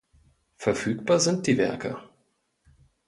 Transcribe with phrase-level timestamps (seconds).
[0.57, 1.95] Verfügbar sind die Werke